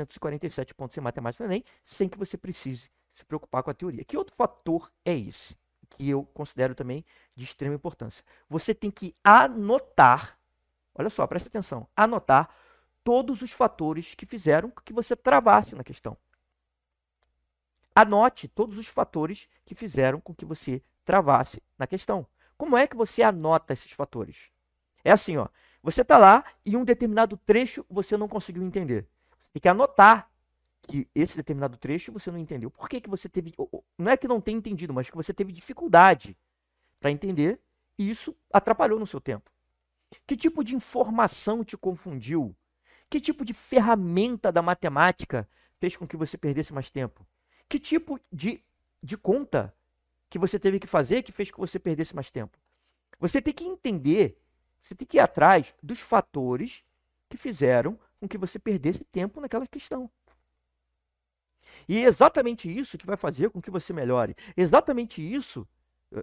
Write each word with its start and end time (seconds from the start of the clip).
847 0.00 0.74
pontos 0.74 0.96
em 0.96 1.00
matemática 1.00 1.44
no 1.44 1.50
Enem, 1.50 1.64
sem 1.84 2.08
que 2.08 2.18
você 2.18 2.36
precise 2.36 2.90
se 3.14 3.24
preocupar 3.24 3.62
com 3.62 3.70
a 3.70 3.74
teoria. 3.74 4.04
Que 4.04 4.16
outro 4.16 4.34
fator 4.34 4.92
é 5.04 5.14
esse? 5.14 5.56
Que 5.90 6.10
eu 6.10 6.24
considero 6.24 6.74
também 6.74 7.04
de 7.34 7.44
extrema 7.44 7.74
importância. 7.74 8.24
Você 8.48 8.74
tem 8.74 8.90
que 8.90 9.14
anotar, 9.22 10.38
olha 10.94 11.10
só, 11.10 11.26
presta 11.26 11.48
atenção, 11.48 11.88
anotar 11.94 12.48
todos 13.04 13.42
os 13.42 13.52
fatores 13.52 14.14
que 14.14 14.26
fizeram 14.26 14.72
que 14.84 14.92
você 14.92 15.14
travasse 15.14 15.74
na 15.74 15.84
questão. 15.84 16.16
Anote 17.94 18.48
todos 18.48 18.76
os 18.76 18.88
fatores 18.88 19.48
que 19.64 19.74
fizeram 19.74 20.20
com 20.20 20.34
que 20.34 20.44
você 20.44 20.82
travasse 21.04 21.62
na 21.78 21.86
questão. 21.86 22.26
Como 22.56 22.76
é 22.76 22.86
que 22.86 22.96
você 22.96 23.22
anota 23.22 23.72
esses 23.72 23.92
fatores? 23.92 24.50
É 25.04 25.12
assim, 25.12 25.36
ó. 25.36 25.48
Você 25.82 26.00
está 26.00 26.16
lá 26.16 26.44
e 26.64 26.76
um 26.76 26.84
determinado 26.84 27.36
trecho 27.36 27.84
você 27.88 28.16
não 28.16 28.26
conseguiu 28.26 28.64
entender. 28.64 29.06
Tem 29.54 29.60
que 29.60 29.68
anotar 29.68 30.28
que 30.82 31.08
esse 31.14 31.36
determinado 31.36 31.76
trecho 31.76 32.12
você 32.12 32.28
não 32.28 32.38
entendeu. 32.38 32.72
Por 32.72 32.88
que, 32.88 33.00
que 33.00 33.08
você 33.08 33.28
teve. 33.28 33.54
Não 33.96 34.10
é 34.10 34.16
que 34.16 34.26
não 34.26 34.40
tenha 34.40 34.58
entendido, 34.58 34.92
mas 34.92 35.08
que 35.08 35.16
você 35.16 35.32
teve 35.32 35.52
dificuldade 35.52 36.36
para 36.98 37.12
entender 37.12 37.60
e 37.96 38.10
isso 38.10 38.36
atrapalhou 38.52 38.98
no 38.98 39.06
seu 39.06 39.20
tempo. 39.20 39.48
Que 40.26 40.36
tipo 40.36 40.64
de 40.64 40.74
informação 40.74 41.62
te 41.62 41.76
confundiu? 41.76 42.54
Que 43.08 43.20
tipo 43.20 43.44
de 43.44 43.54
ferramenta 43.54 44.50
da 44.50 44.60
matemática 44.60 45.48
fez 45.78 45.96
com 45.96 46.04
que 46.04 46.16
você 46.16 46.36
perdesse 46.36 46.72
mais 46.72 46.90
tempo? 46.90 47.24
Que 47.68 47.78
tipo 47.78 48.18
de, 48.32 48.60
de 49.00 49.16
conta 49.16 49.72
que 50.28 50.36
você 50.36 50.58
teve 50.58 50.80
que 50.80 50.88
fazer 50.88 51.22
que 51.22 51.30
fez 51.30 51.48
com 51.48 51.62
que 51.62 51.70
você 51.70 51.78
perdesse 51.78 52.12
mais 52.12 52.28
tempo? 52.28 52.58
Você 53.20 53.40
tem 53.40 53.54
que 53.54 53.64
entender 53.64 54.36
você 54.82 54.96
tem 54.96 55.06
que 55.06 55.16
ir 55.16 55.20
atrás 55.20 55.72
dos 55.80 56.00
fatores 56.00 56.84
que 57.30 57.38
fizeram 57.38 57.96
com 58.24 58.28
que 58.28 58.38
você 58.38 58.58
perdesse 58.58 59.04
tempo 59.04 59.40
naquela 59.40 59.66
questão. 59.66 60.10
E 61.86 61.98
é 61.98 62.04
exatamente 62.04 62.74
isso 62.74 62.96
que 62.96 63.06
vai 63.06 63.16
fazer 63.16 63.50
com 63.50 63.60
que 63.60 63.70
você 63.70 63.92
melhore. 63.92 64.34
Exatamente 64.56 65.20
isso 65.20 65.68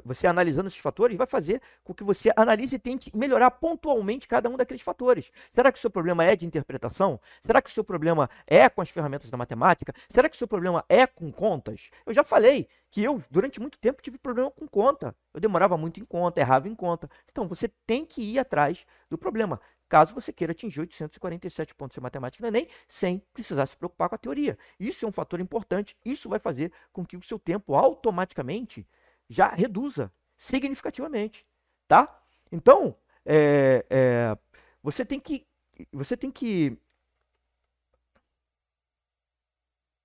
você 0.06 0.28
analisando 0.28 0.67
esses 0.67 0.80
fatores, 0.80 1.17
vai 1.17 1.28
fazer 1.28 1.61
com 1.84 1.94
que 1.94 2.03
você 2.03 2.31
analise 2.36 2.76
e 2.76 2.80
tente 2.80 3.11
melhorar 3.16 3.52
pontualmente 3.52 4.28
cada 4.28 4.50
um 4.50 4.56
daqueles 4.56 4.81
fatores. 4.81 5.31
Será 5.53 5.72
que 5.72 5.78
o 5.78 5.81
seu 5.81 5.89
problema 5.89 6.23
é 6.23 6.36
de 6.36 6.45
interpretação? 6.45 7.20
Será 7.44 7.61
que 7.61 7.70
o 7.70 7.73
seu 7.73 7.84
problema 7.84 8.30
é 8.48 8.70
com 8.70 8.81
as 8.81 8.89
ferramentas 8.89 9.30
da 9.30 9.38
matemática? 9.38 9.94
Será 10.09 10.30
que 10.30 10.36
o 10.36 10.38
seu 10.38 10.48
problema 10.48 10.86
é 10.88 11.06
com 11.06 11.31
contas? 11.31 11.89
Eu 12.06 12.14
já 12.14 12.23
falei 12.23 12.67
que 12.89 13.04
eu, 13.04 13.22
durante 13.30 13.59
muito 13.59 13.78
tempo, 13.80 14.02
tive 14.02 14.17
problema 14.17 14.50
com 14.50 14.67
conta. 14.67 15.16
Eu 15.33 15.42
demorava 15.42 15.78
muito 15.78 16.00
em 16.00 16.06
conta, 16.06 16.39
errava 16.39 16.67
em 16.67 16.76
conta. 16.76 17.09
Então, 17.30 17.48
você 17.48 17.70
tem 17.86 18.06
que 18.06 18.22
ir 18.22 18.39
atrás 18.39 18.86
do 19.09 19.17
problema, 19.17 19.59
caso 19.92 20.14
você 20.14 20.31
queira 20.31 20.53
atingir 20.53 20.80
847 20.80 21.75
pontos 21.75 21.97
em 21.97 22.02
matemática 22.02 22.42
no 22.42 22.47
Enem, 22.47 22.70
sem 22.88 23.20
precisar 23.34 23.66
se 23.66 23.75
preocupar 23.75 24.08
com 24.08 24.16
a 24.16 24.17
teoria. 24.17 24.58
Isso 24.80 25.03
é 25.03 25.08
um 25.08 25.11
fator 25.11 25.42
importante. 25.42 25.98
Isso 26.06 26.30
vai 26.30 26.39
fazer 26.39 26.72
com 26.94 27.06
que 27.06 27.17
o 27.17 27.22
seu 27.22 27.38
tempo 27.38 27.75
automaticamente 27.75 28.88
já 29.30 29.50
reduza 29.50 30.09
significativamente, 30.38 31.45
tá? 31.89 32.23
Então, 32.50 32.95
é, 33.25 33.86
é, 33.89 34.38
você 34.81 35.03
tem 35.03 35.20
que 35.20 35.45
você 35.92 36.16
tem 36.16 36.31
que 36.31 36.78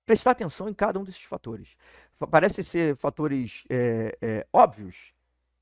prestar 0.05 0.31
atenção 0.31 0.67
em 0.67 0.73
cada 0.73 0.99
um 0.99 1.05
desses 1.05 1.23
fatores. 1.23 1.77
Parecem 2.29 2.61
ser 2.61 2.97
fatores 2.97 3.63
é, 3.69 4.17
é, 4.21 4.47
óbvios, 4.51 5.13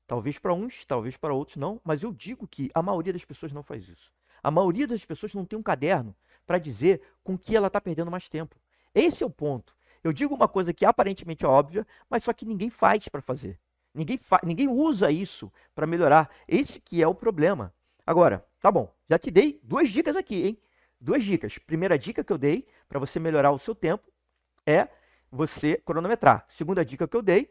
talvez 0.06 0.38
para 0.38 0.54
uns, 0.54 0.84
talvez 0.84 1.16
para 1.16 1.34
outros 1.34 1.56
não, 1.56 1.80
mas 1.84 2.02
eu 2.02 2.12
digo 2.12 2.46
que 2.46 2.70
a 2.74 2.82
maioria 2.82 3.12
das 3.12 3.24
pessoas 3.24 3.52
não 3.52 3.62
faz 3.62 3.88
isso. 3.88 4.12
A 4.42 4.50
maioria 4.50 4.86
das 4.86 5.04
pessoas 5.04 5.34
não 5.34 5.44
tem 5.44 5.58
um 5.58 5.62
caderno 5.62 6.14
para 6.46 6.58
dizer 6.58 7.02
com 7.24 7.36
que 7.36 7.56
ela 7.56 7.66
está 7.66 7.80
perdendo 7.80 8.10
mais 8.10 8.28
tempo. 8.28 8.56
Esse 8.94 9.22
é 9.22 9.26
o 9.26 9.30
ponto. 9.30 9.74
Eu 10.02 10.12
digo 10.12 10.34
uma 10.34 10.46
coisa 10.46 10.72
que 10.72 10.86
aparentemente 10.86 11.44
é 11.44 11.48
óbvia, 11.48 11.86
mas 12.08 12.22
só 12.22 12.32
que 12.32 12.46
ninguém 12.46 12.70
faz 12.70 13.08
para 13.08 13.20
fazer. 13.20 13.58
Ninguém, 13.92 14.18
fa 14.18 14.40
ninguém 14.44 14.68
usa 14.68 15.10
isso 15.10 15.52
para 15.74 15.86
melhorar. 15.86 16.30
Esse 16.46 16.78
que 16.78 17.02
é 17.02 17.08
o 17.08 17.14
problema. 17.14 17.74
Agora, 18.06 18.46
tá 18.60 18.70
bom, 18.70 18.94
já 19.08 19.18
te 19.18 19.30
dei 19.30 19.58
duas 19.64 19.90
dicas 19.90 20.14
aqui, 20.14 20.46
hein? 20.46 20.58
Duas 21.00 21.24
dicas. 21.24 21.58
Primeira 21.58 21.98
dica 21.98 22.22
que 22.22 22.32
eu 22.32 22.38
dei 22.38 22.66
para 22.88 23.00
você 23.00 23.18
melhorar 23.18 23.50
o 23.50 23.58
seu 23.58 23.74
tempo 23.74 24.08
é 24.64 24.88
você 25.30 25.76
cronometrar. 25.84 26.44
Segunda 26.48 26.84
dica 26.84 27.08
que 27.08 27.16
eu 27.16 27.22
dei 27.22 27.48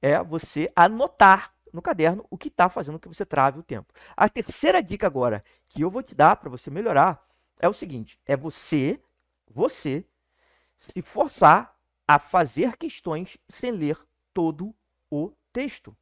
é 0.00 0.22
você 0.22 0.72
anotar 0.74 1.54
no 1.72 1.82
caderno 1.82 2.26
o 2.30 2.36
que 2.36 2.48
está 2.48 2.68
fazendo 2.68 2.98
que 2.98 3.08
você 3.08 3.24
trave 3.24 3.58
o 3.58 3.62
tempo. 3.62 3.92
A 4.16 4.28
terceira 4.28 4.82
dica 4.82 5.06
agora 5.06 5.44
que 5.68 5.82
eu 5.82 5.90
vou 5.90 6.02
te 6.02 6.14
dar 6.14 6.36
para 6.36 6.50
você 6.50 6.70
melhorar 6.70 7.24
é 7.58 7.68
o 7.68 7.72
seguinte: 7.72 8.18
é 8.26 8.36
você, 8.36 9.00
você 9.48 10.04
se 10.78 11.02
forçar 11.02 11.76
a 12.06 12.18
fazer 12.18 12.76
questões 12.76 13.38
sem 13.48 13.70
ler 13.70 13.98
todo 14.32 14.74
o 15.10 15.32
texto. 15.52 15.96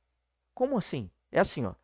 Como 0.54 0.78
assim? 0.78 1.10
É 1.30 1.40
assim, 1.40 1.64
ó. 1.64 1.74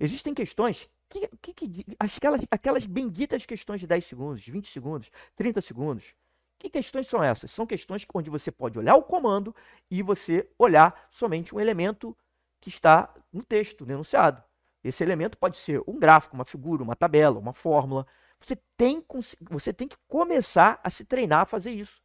Existem 0.00 0.34
questões 0.34 0.88
que, 1.08 1.28
que, 1.40 1.54
que, 1.54 1.86
aquelas, 1.98 2.42
aquelas 2.50 2.86
benditas 2.86 3.46
questões 3.46 3.80
de 3.80 3.86
10 3.86 4.04
segundos, 4.04 4.46
20 4.46 4.68
segundos, 4.68 5.10
30 5.36 5.60
segundos. 5.60 6.14
Que 6.58 6.68
questões 6.68 7.06
são 7.06 7.22
essas? 7.22 7.50
São 7.52 7.66
questões 7.66 8.04
onde 8.12 8.28
você 8.28 8.50
pode 8.50 8.78
olhar 8.78 8.96
o 8.96 9.02
comando 9.02 9.54
e 9.90 10.02
você 10.02 10.48
olhar 10.58 11.08
somente 11.10 11.54
um 11.54 11.60
elemento 11.60 12.16
que 12.60 12.68
está 12.68 13.12
no 13.32 13.42
texto, 13.42 13.84
no 13.86 13.92
enunciado. 13.92 14.42
Esse 14.82 15.02
elemento 15.02 15.36
pode 15.36 15.58
ser 15.58 15.82
um 15.86 15.98
gráfico, 15.98 16.34
uma 16.34 16.44
figura, 16.44 16.82
uma 16.82 16.96
tabela, 16.96 17.38
uma 17.38 17.52
fórmula. 17.52 18.06
Você 18.40 18.56
tem, 18.76 19.04
você 19.50 19.72
tem 19.72 19.88
que 19.88 19.96
começar 20.06 20.80
a 20.82 20.90
se 20.90 21.04
treinar 21.04 21.40
a 21.40 21.46
fazer 21.46 21.70
isso. 21.70 22.00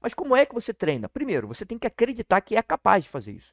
Mas 0.00 0.12
como 0.12 0.36
é 0.36 0.44
que 0.44 0.54
você 0.54 0.74
treina? 0.74 1.08
Primeiro, 1.08 1.48
você 1.48 1.64
tem 1.64 1.78
que 1.78 1.86
acreditar 1.86 2.40
que 2.40 2.56
é 2.56 2.62
capaz 2.62 3.04
de 3.04 3.10
fazer 3.10 3.32
isso. 3.32 3.52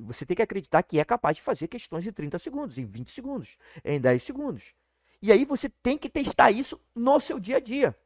Você 0.00 0.26
tem 0.26 0.36
que 0.36 0.42
acreditar 0.42 0.82
que 0.82 0.98
é 0.98 1.04
capaz 1.04 1.36
de 1.36 1.42
fazer 1.42 1.68
questões 1.68 2.06
em 2.06 2.12
30 2.12 2.38
segundos, 2.38 2.76
em 2.76 2.84
20 2.84 3.10
segundos, 3.10 3.56
em 3.84 4.00
10 4.00 4.22
segundos. 4.22 4.74
E 5.22 5.32
aí 5.32 5.44
você 5.44 5.68
tem 5.68 5.96
que 5.96 6.10
testar 6.10 6.50
isso 6.50 6.78
no 6.94 7.18
seu 7.20 7.38
dia 7.38 7.56
a 7.56 7.60
dia. 7.60 7.96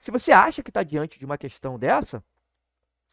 Se 0.00 0.10
você 0.10 0.32
acha 0.32 0.62
que 0.62 0.70
está 0.70 0.82
diante 0.82 1.18
de 1.18 1.24
uma 1.24 1.38
questão 1.38 1.78
dessa, 1.78 2.24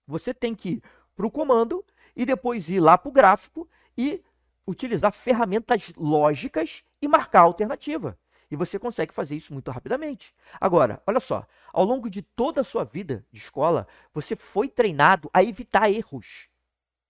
você 0.07 0.33
tem 0.33 0.55
que 0.55 0.69
ir 0.69 0.83
para 1.15 1.27
o 1.27 1.31
comando 1.31 1.85
e 2.15 2.25
depois 2.25 2.69
ir 2.69 2.79
lá 2.79 2.97
para 2.97 3.09
o 3.09 3.11
gráfico 3.11 3.69
e 3.97 4.23
utilizar 4.65 5.11
ferramentas 5.11 5.91
lógicas 5.97 6.83
e 7.01 7.07
marcar 7.07 7.41
a 7.41 7.43
alternativa. 7.43 8.17
E 8.49 8.55
você 8.55 8.77
consegue 8.77 9.13
fazer 9.13 9.35
isso 9.35 9.53
muito 9.53 9.71
rapidamente. 9.71 10.35
Agora, 10.59 11.01
olha 11.07 11.21
só, 11.21 11.47
ao 11.71 11.85
longo 11.85 12.09
de 12.09 12.21
toda 12.21 12.61
a 12.61 12.65
sua 12.65 12.83
vida 12.83 13.25
de 13.31 13.39
escola, 13.39 13.87
você 14.13 14.35
foi 14.35 14.67
treinado 14.67 15.29
a 15.33 15.41
evitar 15.41 15.89
erros. 15.89 16.49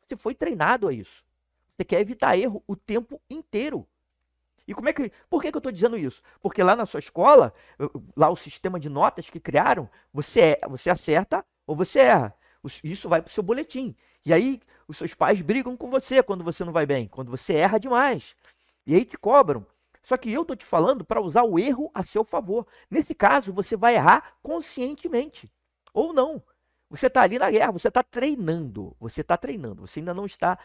Você 0.06 0.16
foi 0.16 0.36
treinado 0.36 0.88
a 0.88 0.94
isso. 0.94 1.26
Você 1.76 1.84
quer 1.84 2.00
evitar 2.00 2.38
erro 2.38 2.64
o 2.68 2.76
tempo 2.76 3.20
inteiro. 3.28 3.88
E 4.68 4.74
como 4.74 4.88
é 4.88 4.94
que. 4.94 5.12
Por 5.30 5.42
que, 5.42 5.50
que 5.52 5.58
eu 5.58 5.60
estou 5.60 5.72
dizendo 5.72 5.98
isso? 5.98 6.22
Porque 6.40 6.62
lá 6.62 6.76
na 6.76 6.86
sua 6.86 7.00
escola, 7.00 7.54
lá 8.16 8.30
o 8.30 8.36
sistema 8.36 8.80
de 8.80 8.88
notas 8.88 9.30
que 9.30 9.40
criaram, 9.40 9.90
você, 10.14 10.42
é, 10.42 10.68
você 10.68 10.90
acerta 10.92 11.44
ou 11.66 11.76
você 11.76 12.00
erra. 12.00 12.36
Isso 12.84 13.10
vai 13.10 13.22
para 13.22 13.30
o 13.30 13.34
seu 13.34 13.42
boletim. 13.42 13.96
E 14.24 14.32
aí 14.32 14.62
os 14.92 14.98
seus 14.98 15.14
pais 15.14 15.42
brigam 15.42 15.76
com 15.76 15.90
você 15.90 16.22
quando 16.22 16.44
você 16.44 16.64
não 16.64 16.74
vai 16.74 16.86
bem, 16.86 17.08
quando 17.08 17.32
você 17.32 17.54
erra 17.54 17.80
demais. 17.80 18.36
E 18.86 18.94
aí 18.94 19.06
te 19.06 19.18
cobram. 19.18 19.66
Só 20.04 20.18
que 20.18 20.32
eu 20.32 20.42
estou 20.42 20.56
te 20.56 20.66
falando 20.66 21.06
para 21.06 21.22
usar 21.22 21.44
o 21.44 21.58
erro 21.58 21.90
a 21.94 22.04
seu 22.04 22.24
favor. 22.24 22.68
Nesse 22.90 23.14
caso, 23.14 23.54
você 23.54 23.76
vai 23.76 23.96
errar 23.96 24.34
conscientemente. 24.42 25.52
Ou 25.94 26.12
não. 26.12 26.42
Você 26.90 27.08
está 27.08 27.22
ali 27.22 27.40
na 27.40 27.50
guerra, 27.50 27.72
você 27.72 27.88
está 27.88 28.04
treinando. 28.04 28.96
Você 29.00 29.22
está 29.22 29.38
treinando. 29.38 29.88
Você 29.88 30.00
ainda 30.00 30.14
não 30.14 30.26
está 30.26 30.58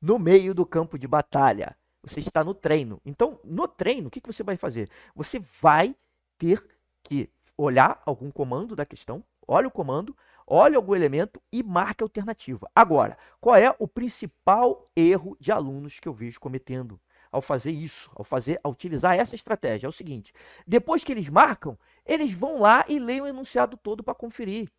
no 0.00 0.18
meio 0.18 0.54
do 0.54 0.64
campo 0.64 0.98
de 0.98 1.06
batalha. 1.06 1.76
Você 2.02 2.20
está 2.20 2.44
no 2.44 2.54
treino. 2.54 3.00
Então, 3.04 3.40
no 3.44 3.66
treino, 3.66 4.08
o 4.08 4.10
que, 4.10 4.20
que 4.20 4.32
você 4.32 4.42
vai 4.42 4.56
fazer? 4.56 4.88
Você 5.14 5.42
vai 5.60 5.94
ter 6.38 6.64
que 7.02 7.28
olhar 7.56 8.00
algum 8.06 8.30
comando 8.30 8.74
da 8.74 8.86
questão, 8.86 9.22
olha 9.46 9.68
o 9.68 9.70
comando, 9.70 10.16
olha 10.46 10.76
algum 10.76 10.94
elemento 10.94 11.40
e 11.52 11.62
marca 11.62 12.04
a 12.04 12.06
alternativa. 12.06 12.70
Agora, 12.74 13.16
qual 13.40 13.56
é 13.56 13.74
o 13.78 13.88
principal 13.88 14.90
erro 14.96 15.36
de 15.40 15.52
alunos 15.52 15.98
que 16.00 16.08
eu 16.08 16.12
vejo 16.12 16.40
cometendo? 16.40 17.00
ao 17.34 17.42
fazer 17.42 17.72
isso, 17.72 18.12
ao 18.14 18.22
fazer, 18.22 18.60
ao 18.62 18.70
utilizar 18.70 19.16
essa 19.16 19.34
estratégia. 19.34 19.86
É 19.86 19.88
o 19.88 19.92
seguinte: 19.92 20.32
depois 20.64 21.02
que 21.02 21.10
eles 21.10 21.28
marcam, 21.28 21.76
eles 22.06 22.32
vão 22.32 22.60
lá 22.60 22.84
e 22.88 23.00
leem 23.00 23.22
o 23.22 23.26
enunciado 23.26 23.76
todo 23.76 24.04
para 24.04 24.14
conferir. 24.14 24.70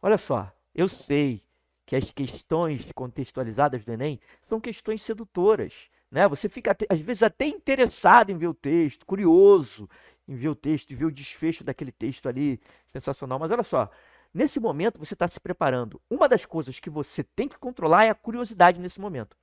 Olha 0.00 0.16
só, 0.16 0.50
eu 0.74 0.88
sei 0.88 1.42
que 1.84 1.94
as 1.94 2.10
questões 2.10 2.90
contextualizadas 2.94 3.84
do 3.84 3.92
Enem 3.92 4.18
são 4.48 4.60
questões 4.60 5.02
sedutoras. 5.02 5.90
Né? 6.10 6.26
Você 6.28 6.48
fica, 6.48 6.74
às 6.88 7.00
vezes, 7.00 7.22
até 7.22 7.46
interessado 7.46 8.30
em 8.30 8.38
ver 8.38 8.48
o 8.48 8.54
texto, 8.54 9.04
curioso 9.04 9.88
em 10.26 10.34
ver 10.34 10.48
o 10.48 10.54
texto, 10.54 10.90
e 10.90 10.94
ver 10.94 11.06
o 11.06 11.10
desfecho 11.10 11.64
daquele 11.64 11.90
texto 11.90 12.28
ali, 12.28 12.60
sensacional. 12.86 13.38
Mas 13.38 13.50
olha 13.50 13.62
só, 13.62 13.90
nesse 14.38 14.60
momento 14.60 15.00
você 15.00 15.14
está 15.14 15.26
se 15.26 15.40
preparando. 15.40 16.00
Uma 16.08 16.28
das 16.28 16.46
coisas 16.46 16.78
que 16.78 16.88
você 16.88 17.24
tem 17.24 17.48
que 17.48 17.58
controlar 17.58 18.04
é 18.04 18.10
a 18.10 18.14
curiosidade 18.14 18.80
nesse 18.80 19.00
momento. 19.00 19.36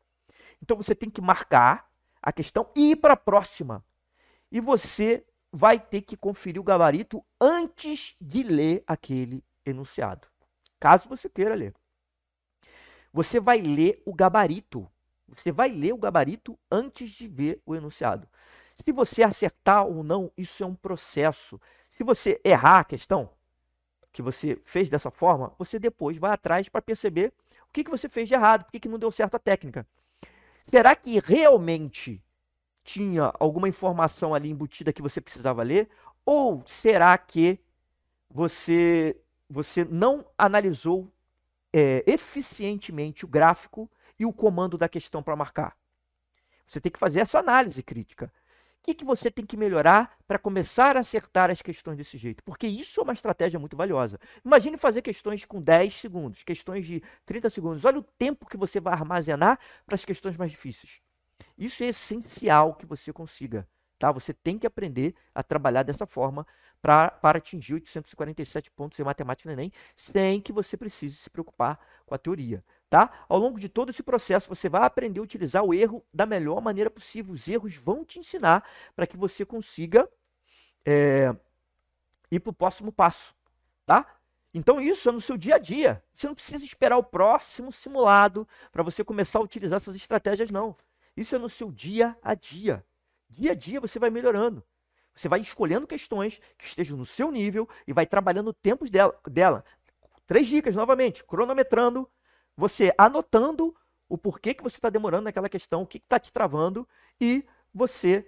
Então 0.62 0.78
você 0.78 0.96
tem 0.96 1.10
que 1.10 1.20
marcar 1.20 1.90
a 2.22 2.32
questão 2.32 2.70
e 2.74 2.92
ir 2.92 2.96
para 2.96 3.14
a 3.14 3.18
próxima. 3.18 3.84
E 4.50 4.62
você 4.62 5.26
vai 5.52 5.78
ter 5.78 6.02
que 6.02 6.16
conferir 6.16 6.62
o 6.62 6.64
gabarito 6.64 7.24
antes 7.40 8.16
de 8.22 8.42
ler 8.42 8.84
aquele 8.88 9.44
enunciado. 9.66 10.30
Caso 10.80 11.10
você 11.10 11.28
queira 11.28 11.56
ler. 11.56 11.74
Você 13.12 13.38
vai 13.38 13.62
ler 13.62 14.02
o 14.06 14.14
gabarito. 14.14 14.90
Você 15.28 15.52
vai 15.52 15.70
ler 15.70 15.94
o 15.94 15.98
gabarito 15.98 16.58
antes 16.72 17.10
de 17.10 17.28
ver 17.28 17.62
o 17.66 17.76
enunciado. 17.76 18.30
Se 18.78 18.94
você 18.94 19.24
acertar 19.24 19.86
ou 19.86 20.04
não, 20.04 20.32
isso 20.38 20.64
é 20.64 20.66
um 20.66 20.76
processo. 20.76 21.60
Se 21.90 22.02
você 22.02 22.40
errar 22.46 22.80
a 22.80 22.86
questão 22.86 23.35
que 24.16 24.22
você 24.22 24.58
fez 24.64 24.90
dessa 24.90 25.12
forma, 25.12 25.52
você 25.60 25.78
depois 25.78 26.18
vai 26.18 26.32
atrás 26.32 26.70
para 26.70 26.82
perceber 26.82 27.34
o 27.68 27.74
que, 27.74 27.84
que 27.84 27.92
você 27.92 28.08
fez 28.08 28.30
de 28.30 28.34
errado, 28.34 28.64
por 28.64 28.72
que, 28.72 28.80
que 28.80 28.88
não 28.88 28.98
deu 28.98 29.12
certo 29.12 29.36
a 29.36 29.40
técnica. 29.40 29.86
Será 30.72 30.96
que 30.96 31.20
realmente 31.20 32.24
tinha 32.82 33.34
alguma 33.38 33.68
informação 33.68 34.34
ali 34.34 34.50
embutida 34.50 34.94
que 34.94 35.02
você 35.02 35.20
precisava 35.20 35.62
ler? 35.64 35.90
Ou 36.26 36.64
será 36.66 37.18
que 37.18 37.60
você, 38.30 39.20
você 39.50 39.84
não 39.84 40.26
analisou 40.38 41.12
é, 41.74 42.02
eficientemente 42.08 43.26
o 43.26 43.28
gráfico 43.28 43.92
e 44.18 44.26
o 44.26 44.32
comando 44.32 44.78
da 44.78 44.88
questão 44.88 45.22
para 45.22 45.36
marcar? 45.36 45.78
Você 46.66 46.80
tem 46.80 46.90
que 46.90 46.98
fazer 46.98 47.20
essa 47.20 47.40
análise 47.40 47.84
crítica 47.84 48.32
que, 48.86 48.94
que 48.94 49.04
você 49.04 49.32
tem 49.32 49.44
que 49.44 49.58
melhorar 49.58 50.16
para 50.28 50.38
começar 50.38 50.96
a 50.96 51.00
acertar 51.00 51.50
as 51.50 51.60
questões 51.60 51.98
desse 51.98 52.20
jeito? 52.20 52.44
Porque 52.44 52.68
isso 52.68 53.00
é 53.00 53.04
uma 53.04 53.14
estratégia 53.14 53.60
muito 53.60 53.76
valiosa. 53.76 54.20
Imagine 54.46 54.78
fazer 54.78 55.02
questões 55.02 55.44
com 55.44 55.60
10 55.60 55.96
segundos, 55.96 56.44
questões 56.44 56.86
de 56.86 57.02
30 57.26 57.50
segundos. 57.50 57.84
Olha 57.84 57.98
o 57.98 58.04
tempo 58.04 58.48
que 58.48 58.56
você 58.56 58.80
vai 58.80 58.94
armazenar 58.94 59.60
para 59.88 59.96
as 59.96 60.06
questões 60.06 60.38
mais 60.38 60.52
difíceis. 60.52 61.02
Isso 61.58 61.84
é 61.84 61.88
essencial 61.88 62.76
que 62.76 62.86
você 62.86 63.12
consiga. 63.12 63.68
Tá? 63.98 64.12
Você 64.12 64.34
tem 64.34 64.60
que 64.60 64.68
aprender 64.68 65.16
a 65.34 65.42
trabalhar 65.42 65.82
dessa 65.82 66.06
forma 66.06 66.46
pra, 66.80 67.10
para 67.10 67.40
atingir 67.40 67.74
847 67.74 68.70
pontos 68.70 69.00
em 69.00 69.04
matemática 69.04 69.50
no 69.50 69.54
Enem, 69.54 69.72
sem 69.96 70.40
que 70.40 70.54
você 70.54 70.78
precise 70.78 71.16
se 71.16 71.30
preocupar 71.30 71.80
com 72.06 72.14
a 72.14 72.18
teoria 72.20 72.64
tá? 72.90 73.26
Ao 73.28 73.38
longo 73.38 73.60
de 73.60 73.70
todo 73.70 73.90
esse 73.90 74.04
processo, 74.04 74.48
você 74.48 74.70
vai 74.70 74.84
aprender 74.84 75.20
a 75.20 75.24
utilizar 75.24 75.64
o 75.64 75.74
erro 75.74 76.06
da 76.14 76.26
melhor 76.26 76.62
maneira 76.62 76.90
possível. 76.90 77.34
Os 77.34 77.48
erros 77.48 77.76
vão 77.76 78.04
te 78.06 78.20
ensinar 78.20 78.64
para 78.96 79.08
que 79.08 79.18
você 79.18 79.46
consiga 79.46 80.10
é, 80.86 81.36
ir 82.32 82.40
para 82.40 82.52
o 82.52 82.54
próximo 82.54 82.92
passo, 82.92 83.36
tá? 83.86 84.06
Então 84.54 84.80
isso 84.80 85.10
é 85.10 85.12
no 85.12 85.20
seu 85.20 85.36
dia 85.36 85.56
a 85.56 85.60
dia. 85.60 86.02
Você 86.16 86.28
não 86.28 86.36
precisa 86.36 86.64
esperar 86.64 86.98
o 86.98 87.04
próximo 87.04 87.72
simulado 87.72 88.48
para 88.72 88.84
você 88.84 89.04
começar 89.04 89.40
a 89.40 89.44
utilizar 89.44 89.78
essas 89.78 89.96
estratégias, 89.96 90.50
não. 90.50 90.76
Isso 91.18 91.36
é 91.36 91.38
no 91.38 91.50
seu 91.50 91.72
dia 91.72 92.18
a 92.22 92.34
dia. 92.34 92.86
Dia 93.30 93.52
a 93.52 93.56
dia 93.56 93.82
você 93.82 94.00
vai 94.00 94.10
melhorando. 94.10 94.64
Você 95.16 95.30
vai 95.30 95.40
escolhendo 95.40 95.88
questões 95.88 96.40
que 96.58 96.66
estejam 96.66 96.98
no 96.98 97.06
seu 97.06 97.32
nível 97.32 97.68
e 97.88 97.94
vai 97.94 98.06
trabalhando 98.06 98.54
tempos 98.54 98.90
dela. 98.90 99.18
dela. 99.28 99.64
Três 100.26 100.48
dicas, 100.48 100.76
novamente. 100.76 101.24
Cronometrando, 101.24 102.10
você 102.56 102.94
anotando 102.98 103.76
o 104.08 104.18
porquê 104.18 104.54
que 104.54 104.64
você 104.64 104.78
está 104.78 104.90
demorando 104.90 105.24
naquela 105.24 105.50
questão, 105.50 105.82
o 105.82 105.88
que 105.88 105.98
está 105.98 106.20
te 106.20 106.32
travando, 106.32 106.88
e 107.20 107.46
você 107.74 108.26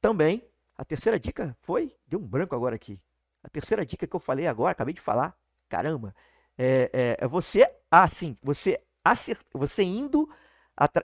também. 0.00 0.44
A 0.76 0.84
terceira 0.84 1.18
dica 1.20 1.56
foi. 1.60 1.94
Deu 2.06 2.18
um 2.18 2.26
branco 2.26 2.54
agora 2.54 2.74
aqui. 2.74 3.00
A 3.42 3.48
terceira 3.48 3.86
dica 3.86 4.06
que 4.06 4.16
eu 4.16 4.20
falei 4.20 4.46
agora, 4.46 4.72
acabei 4.72 4.92
de 4.92 5.00
falar, 5.00 5.36
caramba, 5.68 6.14
é, 6.58 6.90
é, 6.92 7.16
é 7.20 7.28
você, 7.28 7.70
assim, 7.90 8.36
você, 8.42 8.80
acert, 9.04 9.44
você 9.52 9.82
indo, 9.82 10.28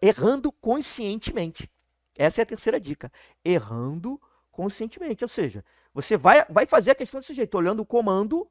errando 0.03 0.51
conscientemente. 0.51 1.71
Essa 2.19 2.41
é 2.41 2.43
a 2.43 2.47
terceira 2.47 2.81
dica. 2.81 3.13
Errando 3.45 4.21
conscientemente. 4.51 5.25
Ou 5.25 5.29
seja, 5.29 5.65
você 5.95 6.17
vai, 6.17 6.45
vai 6.49 6.67
fazer 6.67 6.91
a 6.91 6.95
questão 6.95 7.21
desse 7.21 7.35
jeito, 7.35 7.57
olhando 7.57 7.81
o 7.81 7.87
comando, 7.87 8.49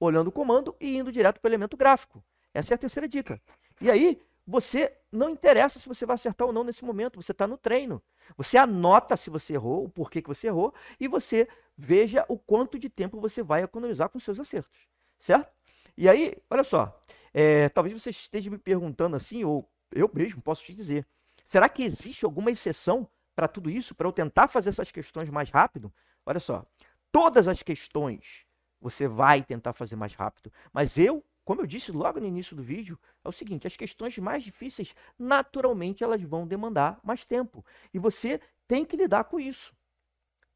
olhando 0.00 0.28
o 0.28 0.32
comando 0.32 0.74
e 0.80 0.96
indo 0.96 1.12
direto 1.12 1.40
para 1.40 1.48
o 1.48 1.50
elemento 1.50 1.76
gráfico. 1.76 2.24
Essa 2.54 2.74
é 2.74 2.76
a 2.76 2.78
terceira 2.78 3.08
dica. 3.08 3.40
E 3.80 3.90
aí, 3.90 4.20
você 4.46 4.92
não 5.10 5.30
interessa 5.30 5.78
se 5.78 5.88
você 5.88 6.04
vai 6.04 6.14
acertar 6.14 6.46
ou 6.46 6.52
não 6.52 6.64
nesse 6.64 6.84
momento, 6.84 7.20
você 7.20 7.32
está 7.32 7.46
no 7.46 7.56
treino. 7.56 8.02
Você 8.36 8.56
anota 8.56 9.16
se 9.16 9.30
você 9.30 9.54
errou, 9.54 9.84
o 9.84 9.88
porquê 9.88 10.20
que 10.20 10.28
você 10.28 10.48
errou, 10.48 10.74
e 10.98 11.06
você 11.06 11.48
veja 11.76 12.24
o 12.28 12.38
quanto 12.38 12.78
de 12.78 12.88
tempo 12.88 13.20
você 13.20 13.42
vai 13.42 13.62
economizar 13.62 14.08
com 14.08 14.18
seus 14.18 14.38
acertos. 14.38 14.88
Certo? 15.20 15.50
E 15.96 16.08
aí, 16.08 16.36
olha 16.50 16.64
só, 16.64 17.02
é, 17.32 17.68
talvez 17.68 18.00
você 18.00 18.10
esteja 18.10 18.50
me 18.50 18.58
perguntando 18.58 19.16
assim, 19.16 19.44
ou 19.44 19.68
eu 19.92 20.10
mesmo 20.12 20.40
posso 20.40 20.64
te 20.64 20.74
dizer: 20.74 21.06
será 21.44 21.68
que 21.68 21.82
existe 21.82 22.24
alguma 22.24 22.50
exceção 22.50 23.08
para 23.34 23.48
tudo 23.48 23.70
isso, 23.70 23.94
para 23.94 24.06
eu 24.06 24.12
tentar 24.12 24.48
fazer 24.48 24.70
essas 24.70 24.90
questões 24.90 25.28
mais 25.30 25.50
rápido? 25.50 25.92
Olha 26.26 26.40
só, 26.40 26.64
todas 27.10 27.48
as 27.48 27.62
questões 27.62 28.44
você 28.80 29.06
vai 29.06 29.42
tentar 29.42 29.72
fazer 29.72 29.96
mais 29.96 30.14
rápido, 30.14 30.52
mas 30.72 30.98
eu 30.98 31.24
como 31.44 31.60
eu 31.60 31.66
disse 31.66 31.90
logo 31.90 32.20
no 32.20 32.26
início 32.26 32.54
do 32.54 32.62
vídeo, 32.62 32.98
é 33.24 33.28
o 33.28 33.32
seguinte, 33.32 33.66
as 33.66 33.76
questões 33.76 34.16
mais 34.18 34.44
difíceis, 34.44 34.94
naturalmente, 35.18 36.04
elas 36.04 36.22
vão 36.22 36.46
demandar 36.46 37.00
mais 37.02 37.24
tempo. 37.24 37.64
E 37.92 37.98
você 37.98 38.40
tem 38.68 38.84
que 38.84 38.96
lidar 38.96 39.24
com 39.24 39.40
isso, 39.40 39.74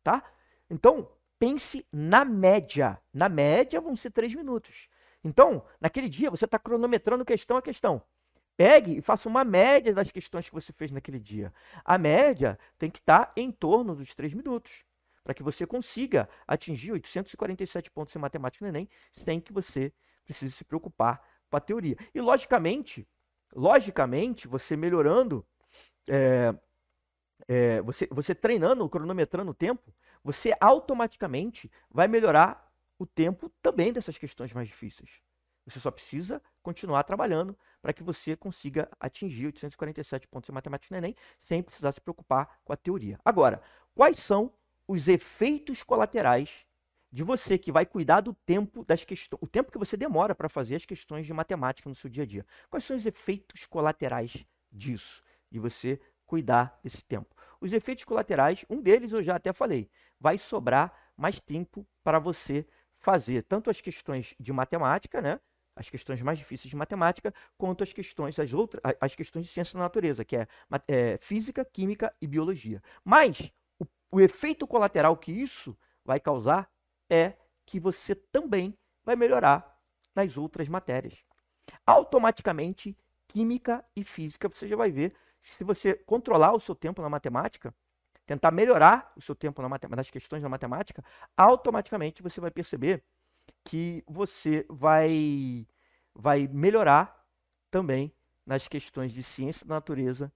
tá? 0.03 0.23
Então, 0.71 1.11
pense 1.39 1.87
na 1.93 2.25
média. 2.25 3.01
Na 3.13 3.29
média, 3.29 3.81
vão 3.81 3.97
ser 3.97 4.11
três 4.11 4.33
minutos. 4.35 4.89
Então, 5.25 5.65
naquele 5.81 6.09
dia, 6.09 6.31
você 6.31 6.45
está 6.45 6.59
cronometrando 6.59 7.25
questão 7.25 7.57
a 7.57 7.63
questão. 7.63 8.01
Pegue 8.57 8.99
e 8.99 9.03
faça 9.03 9.29
uma 9.29 9.45
média 9.45 9.93
das 9.93 10.11
questões 10.11 10.49
que 10.49 10.55
você 10.55 10.73
fez 10.73 10.91
naquele 10.91 11.19
dia. 11.19 11.53
A 11.85 11.99
média 11.99 12.59
tem 12.79 12.89
que 12.89 12.99
estar 13.01 13.27
tá 13.27 13.33
em 13.37 13.51
torno 13.51 13.95
dos 13.95 14.15
três 14.15 14.33
minutos, 14.33 14.85
para 15.25 15.35
que 15.35 15.43
você 15.43 15.67
consiga 15.67 16.29
atingir 16.47 16.93
847 16.93 17.91
pontos 17.91 18.15
em 18.15 18.19
matemática 18.19 18.65
no 18.65 18.69
Enem, 18.69 18.89
sem 19.13 19.41
que 19.41 19.53
você 19.53 19.93
precisa 20.27 20.55
se 20.55 20.65
preocupar 20.65 21.23
com 21.49 21.57
a 21.57 21.61
teoria. 21.61 21.97
E 22.15 22.21
logicamente, 22.21 23.09
logicamente, 23.55 24.47
você 24.47 24.77
melhorando, 24.77 25.47
é, 26.09 26.55
é, 27.49 27.81
você, 27.83 28.07
você 28.11 28.35
treinando, 28.35 28.89
cronometrando 28.89 29.51
o 29.51 29.55
tempo, 29.55 29.95
você 30.23 30.55
automaticamente 30.61 31.71
vai 31.91 32.09
melhorar 32.09 32.71
o 32.99 33.07
tempo 33.07 33.49
também 33.63 33.93
dessas 33.93 34.19
questões 34.19 34.53
mais 34.53 34.69
difíceis. 34.69 35.23
Você 35.67 35.81
só 35.81 35.91
precisa 35.91 36.43
continuar 36.63 37.03
trabalhando 37.05 37.57
para 37.81 37.93
que 37.93 38.03
você 38.03 38.37
consiga 38.37 38.89
atingir 38.99 39.47
847 39.47 40.27
pontos 40.29 40.49
em 40.49 40.53
matemática 40.53 40.95
no 40.95 40.99
Enem 40.99 41.15
sem 41.39 41.63
precisar 41.63 41.93
se 41.93 42.01
preocupar 42.01 42.61
com 42.65 42.73
a 42.73 42.77
teoria. 42.77 43.19
Agora, 43.25 43.63
quais 43.95 44.19
são 44.19 44.53
os 44.87 45.09
efeitos 45.09 45.83
colaterais 45.83 46.66
de 47.17 47.25
você 47.25 47.57
que 47.57 47.73
vai 47.73 47.87
cuidar 47.87 48.21
do 48.21 48.35
tempo 48.35 48.85
das 48.85 49.03
questões, 49.03 49.41
o 49.41 49.47
tempo 49.47 49.73
que 49.73 49.79
você 49.79 49.97
demora 49.97 50.35
para 50.35 50.51
fazer 50.51 50.77
as 50.77 50.85
questões 50.85 51.25
de 51.25 51.33
matemática 51.33 51.89
no 51.89 51.95
seu 51.95 52.11
dia 52.11 52.25
a 52.25 52.27
dia. 52.27 52.45
Quais 52.69 52.85
são 52.85 52.95
os 52.95 53.07
efeitos 53.07 53.65
colaterais 53.65 54.45
disso, 54.71 55.23
de 55.51 55.59
você 55.59 55.99
cuidar 56.27 56.79
desse 56.85 57.03
tempo? 57.03 57.35
Os 57.59 57.73
efeitos 57.73 58.05
colaterais, 58.05 58.67
um 58.69 58.83
deles 58.83 59.13
eu 59.13 59.23
já 59.23 59.37
até 59.37 59.51
falei, 59.51 59.89
vai 60.21 60.37
sobrar 60.37 60.93
mais 61.17 61.41
tempo 61.41 61.87
para 62.05 62.19
você 62.19 62.67
fazer 62.99 63.45
tanto 63.45 63.71
as 63.71 63.81
questões 63.81 64.35
de 64.39 64.53
matemática, 64.53 65.23
né? 65.23 65.41
As 65.75 65.89
questões 65.89 66.21
mais 66.21 66.39
difíceis 66.39 66.69
de 66.69 66.77
matemática, 66.77 67.33
quanto 67.57 67.83
as 67.83 67.95
questões, 67.95 68.39
as 68.39 68.53
outras, 68.53 68.83
as 69.01 69.17
questões 69.17 69.47
de 69.47 69.53
ciência 69.53 69.73
da 69.79 69.85
natureza, 69.85 70.23
que 70.23 70.37
é, 70.37 70.47
é 70.87 71.17
física, 71.17 71.65
química 71.65 72.15
e 72.21 72.27
biologia. 72.27 72.83
Mas 73.03 73.51
o, 73.79 73.87
o 74.11 74.21
efeito 74.21 74.67
colateral 74.67 75.17
que 75.17 75.33
isso 75.33 75.75
vai 76.05 76.21
causar 76.21 76.71
é 77.11 77.35
que 77.65 77.81
você 77.81 78.15
também 78.15 78.77
vai 79.05 79.17
melhorar 79.17 79.79
nas 80.15 80.37
outras 80.37 80.69
matérias. 80.69 81.25
Automaticamente, 81.85 82.97
química 83.29 83.85
e 83.95 84.05
física, 84.05 84.49
você 84.49 84.69
já 84.69 84.77
vai 84.77 84.91
ver, 84.91 85.15
se 85.43 85.65
você 85.65 85.95
controlar 85.95 86.53
o 86.53 86.61
seu 86.61 86.75
tempo 86.75 87.03
na 87.03 87.09
matemática, 87.09 87.75
tentar 88.25 88.51
melhorar 88.51 89.13
o 89.17 89.21
seu 89.21 89.35
tempo 89.35 89.63
na 89.63 89.69
nas 89.91 90.11
questões 90.11 90.43
da 90.43 90.49
matemática, 90.49 91.05
automaticamente 91.37 92.23
você 92.23 92.41
vai 92.41 92.51
perceber 92.51 93.05
que 93.65 94.03
você 94.07 94.67
vai, 94.69 95.67
vai 96.15 96.49
melhorar 96.49 97.25
também 97.71 98.13
nas 98.45 98.67
questões 98.67 99.13
de 99.13 99.23
ciência 99.23 99.67
da 99.67 99.77
natureza 99.77 100.33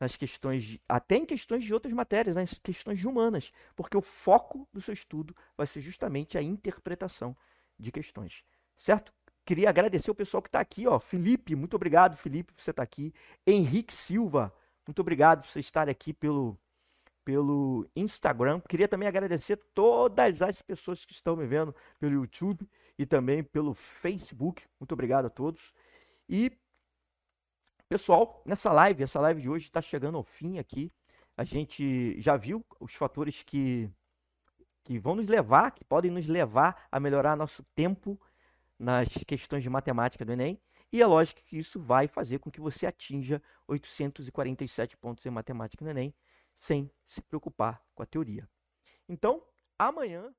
nas 0.00 0.16
questões, 0.16 0.62
de, 0.64 0.80
até 0.88 1.16
em 1.16 1.26
questões 1.26 1.64
de 1.64 1.74
outras 1.74 1.92
matérias, 1.92 2.34
nas 2.34 2.58
questões 2.58 3.04
humanas, 3.04 3.52
porque 3.74 3.96
o 3.96 4.02
foco 4.02 4.68
do 4.72 4.80
seu 4.80 4.94
estudo 4.94 5.34
vai 5.56 5.66
ser 5.66 5.80
justamente 5.80 6.38
a 6.38 6.42
interpretação 6.42 7.36
de 7.78 7.90
questões, 7.90 8.44
certo? 8.76 9.12
Queria 9.44 9.70
agradecer 9.70 10.10
o 10.10 10.14
pessoal 10.14 10.42
que 10.42 10.48
está 10.48 10.60
aqui, 10.60 10.86
ó, 10.86 10.98
Felipe, 10.98 11.56
muito 11.56 11.74
obrigado, 11.74 12.16
Felipe, 12.16 12.52
por 12.52 12.62
você 12.62 12.70
estar 12.70 12.82
tá 12.82 12.84
aqui, 12.84 13.12
Henrique 13.46 13.92
Silva, 13.92 14.52
muito 14.86 15.00
obrigado 15.00 15.42
por 15.42 15.48
você 15.48 15.60
estar 15.60 15.88
aqui 15.88 16.12
pelo, 16.12 16.58
pelo 17.28 17.86
Instagram. 17.94 18.58
Queria 18.66 18.88
também 18.88 19.06
agradecer 19.06 19.56
todas 19.74 20.40
as 20.40 20.62
pessoas 20.62 21.04
que 21.04 21.12
estão 21.12 21.36
me 21.36 21.46
vendo 21.46 21.74
pelo 22.00 22.14
YouTube 22.14 22.66
e 22.98 23.04
também 23.04 23.44
pelo 23.44 23.74
Facebook. 23.74 24.62
Muito 24.80 24.92
obrigado 24.92 25.26
a 25.26 25.28
todos. 25.28 25.74
E 26.26 26.50
Pessoal, 27.88 28.42
nessa 28.44 28.70
live, 28.70 29.02
essa 29.02 29.18
live 29.18 29.40
de 29.40 29.48
hoje 29.48 29.64
está 29.64 29.80
chegando 29.80 30.18
ao 30.18 30.22
fim 30.22 30.58
aqui. 30.58 30.92
A 31.34 31.42
gente 31.42 32.20
já 32.20 32.36
viu 32.36 32.62
os 32.78 32.94
fatores 32.94 33.42
que, 33.42 33.90
que 34.84 34.98
vão 34.98 35.14
nos 35.14 35.26
levar, 35.26 35.70
que 35.70 35.86
podem 35.86 36.10
nos 36.10 36.26
levar 36.26 36.86
a 36.92 37.00
melhorar 37.00 37.34
nosso 37.34 37.62
tempo 37.74 38.20
nas 38.78 39.08
questões 39.26 39.62
de 39.62 39.70
matemática 39.70 40.22
do 40.22 40.32
Enem, 40.32 40.60
e 40.92 41.00
é 41.00 41.06
lógico 41.06 41.42
que 41.42 41.58
isso 41.58 41.80
vai 41.80 42.06
fazer 42.06 42.38
com 42.40 42.50
que 42.50 42.60
você 42.60 42.86
atinja 42.86 43.42
847 43.66 44.94
pontos 44.98 45.24
em 45.24 45.30
matemática 45.30 45.82
no 45.82 45.90
Enem, 45.90 46.14
sem 46.54 46.90
se 47.06 47.22
preocupar 47.22 47.82
com 47.94 48.02
a 48.02 48.06
teoria. 48.06 48.46
Então, 49.08 49.42
amanhã 49.78 50.30